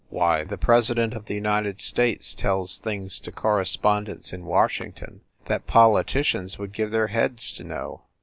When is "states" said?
1.79-2.33